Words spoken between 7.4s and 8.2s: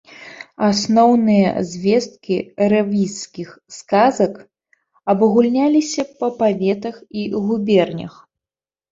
губернях.